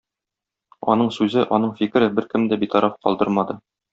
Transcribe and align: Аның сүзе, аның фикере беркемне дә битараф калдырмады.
Аның 0.93 1.11
сүзе, 1.17 1.43
аның 1.59 1.75
фикере 1.83 2.09
беркемне 2.19 2.51
дә 2.55 2.61
битараф 2.65 2.99
калдырмады. 3.07 3.61